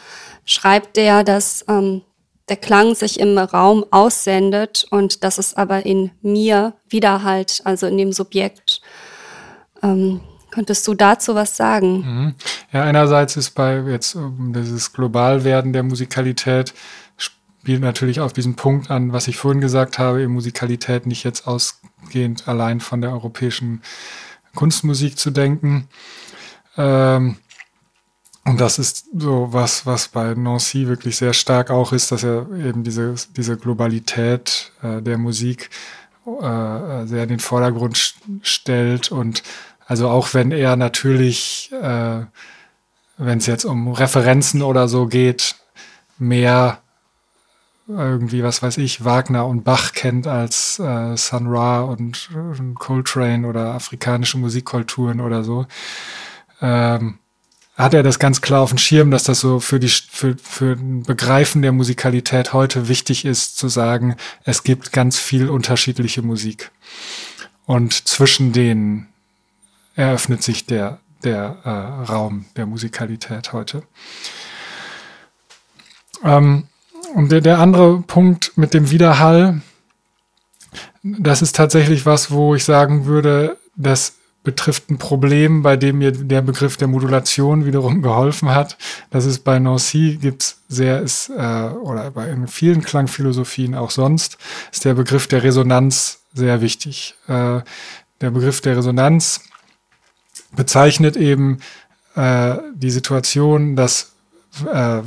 [0.44, 2.02] schreibt er, dass ähm,
[2.48, 7.96] der Klang sich im Raum aussendet und dass es aber in mir widerhallt, also in
[7.96, 8.80] dem Subjekt.
[9.82, 10.20] Ähm,
[10.50, 11.96] könntest du dazu was sagen?
[11.98, 12.34] Mhm.
[12.72, 16.74] Ja, einerseits ist bei jetzt um dieses Globalwerden der Musikalität
[17.16, 21.46] spielt natürlich auf diesen Punkt an, was ich vorhin gesagt habe, eben Musikalität nicht jetzt
[21.46, 23.82] ausgehend allein von der europäischen
[24.54, 25.88] Kunstmusik zu denken.
[26.76, 27.36] Ähm,
[28.44, 32.50] und das ist so was, was bei Nancy wirklich sehr stark auch ist, dass er
[32.52, 35.68] eben diese, diese Globalität äh, der Musik
[36.26, 39.12] äh, sehr in den Vordergrund stellt.
[39.12, 39.42] Und
[39.90, 42.20] also auch wenn er natürlich, äh,
[43.18, 45.56] wenn es jetzt um Referenzen oder so geht,
[46.16, 46.78] mehr
[47.88, 53.44] irgendwie, was weiß ich, Wagner und Bach kennt als äh, Sun Ra und, und Coltrane
[53.48, 55.66] oder afrikanische Musikkulturen oder so.
[56.60, 57.18] Ähm,
[57.74, 60.74] hat er das ganz klar auf dem Schirm, dass das so für die für, für
[60.74, 66.70] ein Begreifen der Musikalität heute wichtig ist, zu sagen, es gibt ganz viel unterschiedliche Musik.
[67.66, 69.08] Und zwischen denen
[69.94, 73.82] eröffnet sich der, der äh, Raum der Musikalität heute.
[76.24, 76.64] Ähm,
[77.14, 79.62] und der, der andere Punkt mit dem Widerhall,
[81.02, 86.12] das ist tatsächlich was, wo ich sagen würde, dass betrifft ein Problem, bei dem mir
[86.12, 88.78] der Begriff der Modulation wiederum geholfen hat.
[89.10, 94.38] Das ist bei Nancy gibt's sehr, ist, äh, oder bei in vielen Klangphilosophien auch sonst,
[94.72, 97.14] ist der Begriff der Resonanz sehr wichtig.
[97.26, 97.60] Äh,
[98.20, 99.42] der Begriff der Resonanz
[100.52, 101.58] bezeichnet eben
[102.16, 104.12] äh, die Situation, dass
[104.72, 105.02] äh,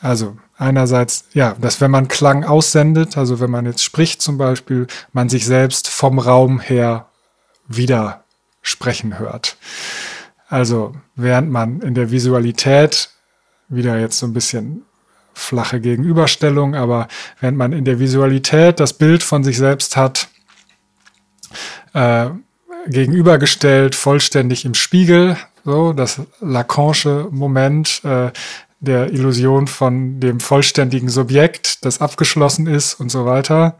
[0.00, 4.86] also einerseits, ja, dass wenn man Klang aussendet, also wenn man jetzt spricht zum Beispiel,
[5.12, 7.06] man sich selbst vom Raum her
[7.66, 8.24] wieder
[8.62, 9.56] sprechen hört.
[10.48, 13.10] Also während man in der Visualität
[13.68, 14.82] wieder jetzt so ein bisschen
[15.34, 17.08] flache Gegenüberstellung, aber
[17.40, 20.28] während man in der Visualität das Bild von sich selbst hat,
[21.92, 22.30] äh,
[22.86, 28.30] gegenübergestellt, vollständig im Spiegel, so das Lacanische Moment äh,
[28.80, 33.78] der Illusion von dem vollständigen Subjekt, das abgeschlossen ist und so weiter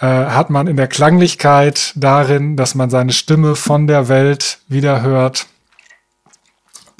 [0.00, 5.46] äh, hat man in der Klanglichkeit darin, dass man seine Stimme von der Welt wiederhört,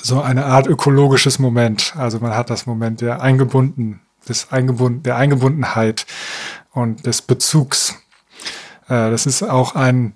[0.03, 1.95] so eine Art ökologisches Moment.
[1.97, 6.07] Also man hat das Moment der eingebunden, des eingebunden, der Eingebundenheit
[6.73, 7.97] und des Bezugs.
[8.89, 10.15] Äh, das ist auch ein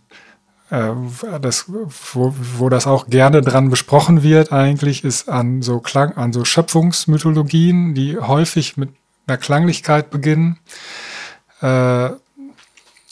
[1.41, 6.33] das, wo, wo das auch gerne dran besprochen wird, eigentlich, ist an so Klang, an
[6.33, 8.91] so Schöpfungsmythologien, die häufig mit
[9.27, 10.59] einer Klanglichkeit beginnen.
[11.63, 12.11] Äh,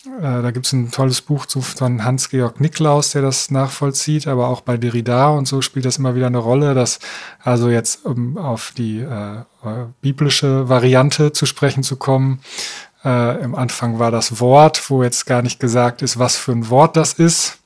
[0.05, 4.61] äh, da gibt es ein tolles Buch von Hans-Georg Niklaus, der das nachvollzieht, aber auch
[4.61, 6.99] bei Derrida und so spielt das immer wieder eine Rolle, dass
[7.43, 12.41] also jetzt, um auf die äh, äh, biblische Variante zu sprechen zu kommen,
[13.05, 16.71] äh, im Anfang war das Wort, wo jetzt gar nicht gesagt ist, was für ein
[16.71, 17.59] Wort das ist.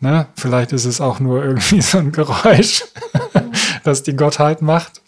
[0.00, 0.26] Ne?
[0.34, 2.84] Vielleicht ist es auch nur irgendwie so ein Geräusch,
[3.84, 5.00] das die Gottheit macht.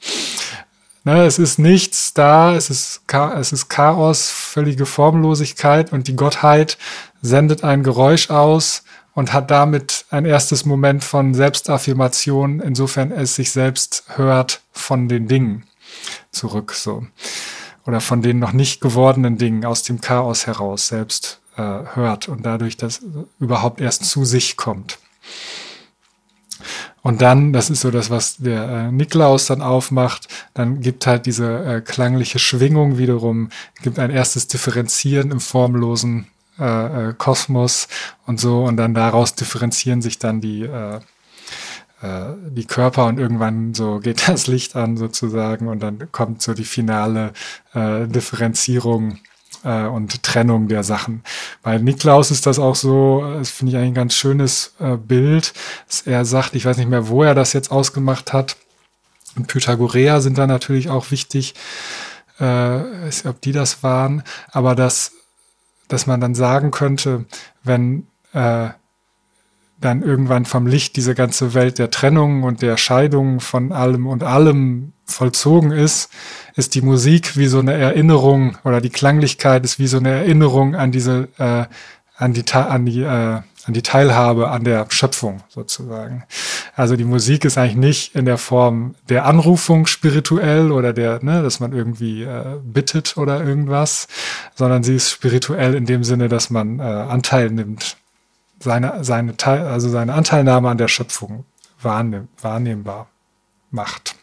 [1.06, 3.02] Ne, es ist nichts da, es ist,
[3.38, 6.78] es ist Chaos, völlige Formlosigkeit und die Gottheit
[7.20, 13.50] sendet ein Geräusch aus und hat damit ein erstes Moment von Selbstaffirmation, insofern es sich
[13.50, 15.64] selbst hört von den Dingen
[16.30, 17.06] zurück, so.
[17.86, 21.62] Oder von den noch nicht gewordenen Dingen aus dem Chaos heraus selbst äh,
[21.94, 23.02] hört und dadurch das
[23.38, 24.98] überhaupt erst zu sich kommt.
[27.02, 31.26] Und dann, das ist so das, was der äh, Niklaus dann aufmacht, dann gibt halt
[31.26, 33.50] diese äh, klangliche Schwingung wiederum,
[33.82, 36.28] gibt ein erstes Differenzieren im formlosen
[36.58, 37.88] äh, äh, Kosmos
[38.26, 41.00] und so und dann daraus differenzieren sich dann die, äh,
[42.50, 46.64] die Körper und irgendwann so geht das Licht an sozusagen und dann kommt so die
[46.64, 47.32] finale
[47.72, 49.18] äh, Differenzierung
[49.64, 51.22] äh, und Trennung der Sachen.
[51.62, 55.54] Bei Niklaus ist das auch so, das finde ich ein ganz schönes äh, Bild,
[55.86, 58.56] dass er sagt, ich weiß nicht mehr, wo er das jetzt ausgemacht hat.
[59.36, 61.54] Und Pythagoreer sind da natürlich auch wichtig,
[62.40, 65.12] äh, ist, ob die das waren, aber dass,
[65.88, 67.24] dass man dann sagen könnte,
[67.62, 68.68] wenn äh,
[69.84, 74.22] dann irgendwann vom Licht diese ganze Welt der Trennung und der Scheidung von allem und
[74.22, 76.10] allem vollzogen ist,
[76.56, 80.74] ist die Musik wie so eine Erinnerung oder die Klanglichkeit ist wie so eine Erinnerung
[80.74, 81.64] an diese, äh,
[82.16, 86.24] an die, an die, äh, an die Teilhabe an der Schöpfung sozusagen.
[86.76, 91.42] Also die Musik ist eigentlich nicht in der Form der Anrufung spirituell oder der, ne,
[91.42, 94.06] dass man irgendwie äh, bittet oder irgendwas,
[94.54, 97.96] sondern sie ist spirituell in dem Sinne, dass man äh, Anteil nimmt,
[98.64, 101.44] seine, seine also seine Anteilnahme an der Schöpfung
[101.80, 103.08] wahrnehm, wahrnehmbar
[103.70, 104.16] macht.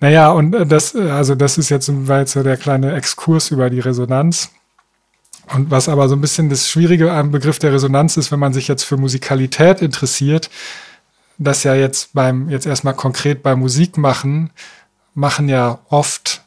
[0.00, 3.50] Naja, und äh, das, äh, also das ist jetzt, war jetzt so der kleine Exkurs
[3.50, 4.50] über die Resonanz.
[5.54, 8.52] Und was aber so ein bisschen das Schwierige am Begriff der Resonanz ist, wenn man
[8.52, 10.50] sich jetzt für Musikalität interessiert,
[11.38, 14.50] dass ja jetzt beim, jetzt erstmal konkret bei Musik machen,
[15.14, 16.42] machen ja oft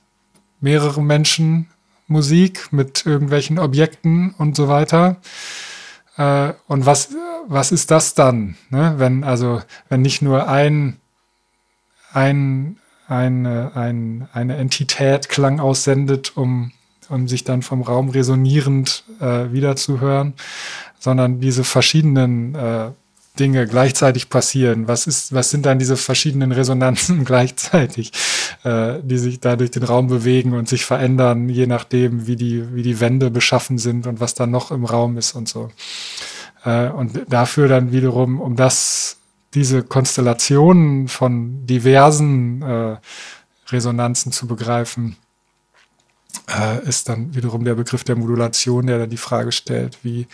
[0.60, 1.68] mehrere Menschen
[2.08, 5.18] Musik mit irgendwelchen Objekten und so weiter.
[6.18, 7.10] Äh, und was,
[7.48, 8.96] was ist das dann, ne?
[8.98, 10.98] wenn, also, wenn nicht nur ein,
[12.14, 16.72] ein eine, ein, eine Entität Klang aussendet, um,
[17.10, 20.34] um sich dann vom Raum resonierend äh, wiederzuhören,
[21.00, 22.92] sondern diese verschiedenen äh,
[23.40, 24.88] Dinge gleichzeitig passieren.
[24.88, 28.12] Was ist, was sind dann diese verschiedenen Resonanzen gleichzeitig,
[28.64, 32.74] äh, die sich da durch den Raum bewegen und sich verändern, je nachdem, wie die,
[32.74, 35.70] wie die Wände beschaffen sind und was da noch im Raum ist und so.
[36.64, 39.18] Äh, und dafür dann wiederum, um das
[39.54, 42.98] diese Konstellationen von diversen äh,
[43.70, 45.16] Resonanzen zu begreifen,
[46.50, 50.28] äh, ist dann wiederum der Begriff der Modulation, der dann die Frage stellt, wie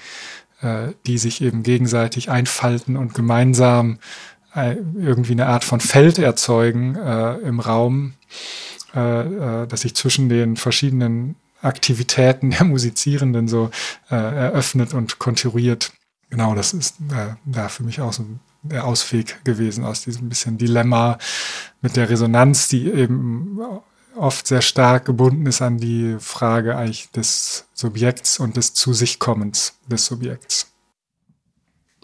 [1.08, 3.98] die sich eben gegenseitig einfalten und gemeinsam
[4.54, 8.14] äh, irgendwie eine Art von Feld erzeugen äh, im Raum,
[8.94, 13.70] äh, dass sich zwischen den verschiedenen Aktivitäten der Musizierenden so
[14.10, 15.94] eröffnet und konturiert.
[16.32, 16.96] Genau, das ist
[17.46, 18.26] da für mich auch so
[18.64, 21.20] der Ausweg gewesen aus diesem bisschen Dilemma
[21.82, 23.60] mit der Resonanz, die eben
[24.16, 29.20] oft sehr stark gebunden ist an die Frage eigentlich des Subjekts und des Zu sich
[29.20, 30.68] Kommens des Subjekts.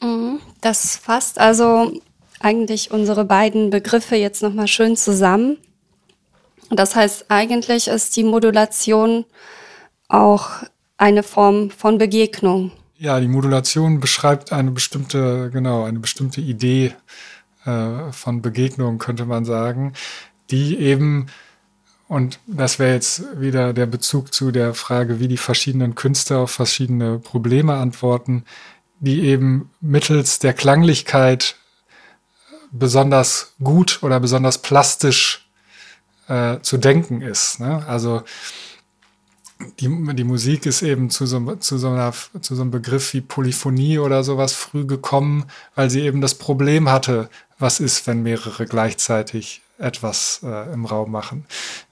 [0.02, 0.40] Mhm.
[0.62, 2.02] Das fasst also
[2.40, 5.58] eigentlich unsere beiden Begriffe jetzt nochmal schön zusammen.
[6.70, 9.26] Das heißt, eigentlich ist die Modulation
[10.08, 10.50] auch
[10.98, 12.72] eine Form von Begegnung.
[12.98, 16.96] Ja, die Modulation beschreibt eine bestimmte, genau, eine bestimmte Idee
[17.66, 19.94] äh, von Begegnung, könnte man sagen,
[20.50, 21.28] die eben,
[22.08, 26.52] und das wäre jetzt wieder der Bezug zu der Frage, wie die verschiedenen Künstler auf
[26.52, 28.46] verschiedene Probleme antworten,
[29.00, 31.56] die eben mittels der Klanglichkeit
[32.72, 35.50] besonders gut oder besonders plastisch
[36.28, 37.60] äh, zu denken ist.
[37.60, 37.86] Ne?
[37.88, 38.24] Also
[39.80, 43.22] die, die Musik ist eben zu so, zu, so einer, zu so einem Begriff wie
[43.22, 45.46] Polyphonie oder sowas früh gekommen,
[45.76, 47.30] weil sie eben das Problem hatte,
[47.60, 51.46] was ist, wenn mehrere gleichzeitig etwas äh, im Raum machen.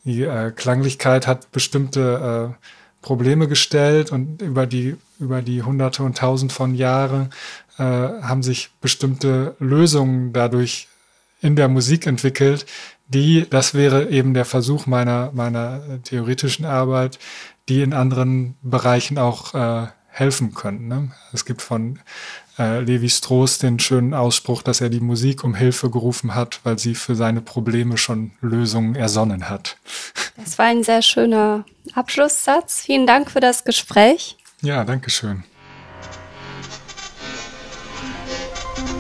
[0.04, 2.66] Die äh, Klanglichkeit hat bestimmte äh,
[3.02, 7.30] Probleme gestellt und über die, über die Hunderte und Tausend von Jahren
[7.78, 10.88] äh, haben sich bestimmte Lösungen dadurch
[11.42, 12.66] in der Musik entwickelt,
[13.08, 17.20] die, das wäre eben der Versuch meiner, meiner theoretischen Arbeit,
[17.70, 20.88] die in anderen Bereichen auch äh, helfen können.
[20.88, 21.12] Ne?
[21.34, 22.00] Es gibt von
[22.58, 26.80] äh, Levi Strauss den schönen Ausspruch, dass er die Musik um Hilfe gerufen hat, weil
[26.80, 29.78] sie für seine Probleme schon Lösungen ersonnen hat.
[30.38, 32.82] Das war ein sehr schöner Abschlusssatz.
[32.82, 34.38] Vielen Dank für das Gespräch.
[34.62, 35.44] Ja, danke schön.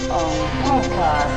[0.08, 0.14] Oh,
[0.66, 1.36] oh God,